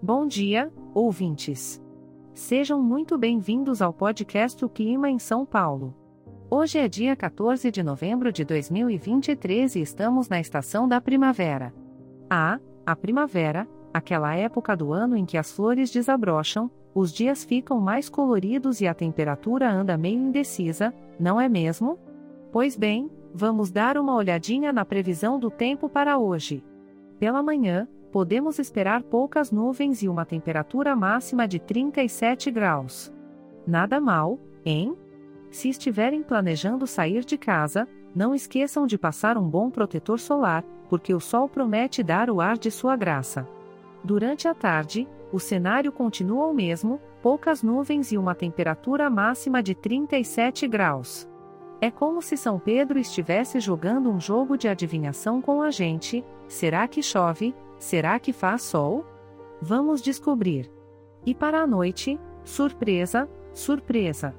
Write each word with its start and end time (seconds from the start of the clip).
Bom 0.00 0.28
dia, 0.28 0.72
ouvintes. 0.94 1.82
Sejam 2.32 2.80
muito 2.80 3.18
bem-vindos 3.18 3.82
ao 3.82 3.92
podcast 3.92 4.64
O 4.64 4.68
Clima 4.68 5.10
em 5.10 5.18
São 5.18 5.44
Paulo. 5.44 5.92
Hoje 6.48 6.78
é 6.78 6.86
dia 6.86 7.16
14 7.16 7.68
de 7.72 7.82
novembro 7.82 8.30
de 8.30 8.44
2023 8.44 9.74
e 9.74 9.80
estamos 9.80 10.28
na 10.28 10.38
estação 10.38 10.86
da 10.86 11.00
primavera. 11.00 11.74
Ah, 12.30 12.60
a 12.86 12.94
primavera, 12.94 13.66
aquela 13.92 14.36
época 14.36 14.76
do 14.76 14.92
ano 14.92 15.16
em 15.16 15.26
que 15.26 15.36
as 15.36 15.50
flores 15.50 15.90
desabrocham, 15.90 16.70
os 16.94 17.12
dias 17.12 17.42
ficam 17.42 17.80
mais 17.80 18.08
coloridos 18.08 18.80
e 18.80 18.86
a 18.86 18.94
temperatura 18.94 19.68
anda 19.68 19.98
meio 19.98 20.20
indecisa, 20.20 20.94
não 21.18 21.40
é 21.40 21.48
mesmo? 21.48 21.98
Pois 22.52 22.76
bem, 22.76 23.10
vamos 23.34 23.72
dar 23.72 23.98
uma 23.98 24.14
olhadinha 24.14 24.72
na 24.72 24.84
previsão 24.84 25.40
do 25.40 25.50
tempo 25.50 25.88
para 25.88 26.18
hoje. 26.18 26.64
Pela 27.18 27.42
manhã, 27.42 27.88
podemos 28.10 28.58
esperar 28.58 29.02
poucas 29.02 29.50
nuvens 29.50 30.02
e 30.02 30.08
uma 30.08 30.24
temperatura 30.24 30.96
máxima 30.96 31.46
de 31.46 31.58
37 31.58 32.50
graus. 32.50 33.12
Nada 33.66 34.00
mal, 34.00 34.38
hein? 34.64 34.96
Se 35.50 35.68
estiverem 35.68 36.22
planejando 36.22 36.86
sair 36.86 37.24
de 37.24 37.36
casa, 37.36 37.88
não 38.14 38.34
esqueçam 38.34 38.86
de 38.86 38.98
passar 38.98 39.36
um 39.36 39.48
bom 39.48 39.70
protetor 39.70 40.18
solar, 40.18 40.64
porque 40.88 41.12
o 41.14 41.20
sol 41.20 41.48
promete 41.48 42.02
dar 42.02 42.30
o 42.30 42.40
ar 42.40 42.56
de 42.56 42.70
sua 42.70 42.96
graça. 42.96 43.46
Durante 44.02 44.48
a 44.48 44.54
tarde, 44.54 45.06
o 45.32 45.38
cenário 45.38 45.92
continua 45.92 46.46
o 46.46 46.54
mesmo, 46.54 47.00
poucas 47.22 47.62
nuvens 47.62 48.10
e 48.12 48.16
uma 48.16 48.34
temperatura 48.34 49.10
máxima 49.10 49.62
de 49.62 49.74
37 49.74 50.66
graus. 50.66 51.28
É 51.80 51.90
como 51.90 52.20
se 52.22 52.36
São 52.36 52.58
Pedro 52.58 52.98
estivesse 52.98 53.60
jogando 53.60 54.10
um 54.10 54.18
jogo 54.18 54.56
de 54.56 54.66
adivinhação 54.66 55.40
com 55.40 55.62
a 55.62 55.70
gente: 55.70 56.24
será 56.48 56.88
que 56.88 57.02
chove? 57.02 57.54
Será 57.78 58.18
que 58.18 58.32
faz 58.32 58.62
sol? 58.62 59.04
Vamos 59.62 60.02
descobrir. 60.02 60.70
E 61.24 61.34
para 61.34 61.60
a 61.60 61.66
noite, 61.66 62.18
surpresa, 62.44 63.28
surpresa. 63.52 64.34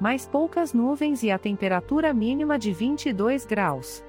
Mais 0.00 0.26
poucas 0.26 0.72
nuvens 0.72 1.22
e 1.22 1.30
a 1.30 1.38
temperatura 1.38 2.12
mínima 2.12 2.58
de 2.58 2.72
22 2.72 3.44
graus. 3.46 4.04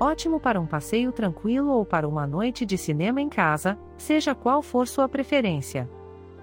Ótimo 0.00 0.38
para 0.38 0.60
um 0.60 0.66
passeio 0.66 1.10
tranquilo 1.10 1.72
ou 1.72 1.84
para 1.84 2.08
uma 2.08 2.26
noite 2.26 2.64
de 2.64 2.78
cinema 2.78 3.20
em 3.20 3.28
casa, 3.28 3.78
seja 3.96 4.34
qual 4.34 4.62
for 4.62 4.86
sua 4.86 5.08
preferência. 5.08 5.88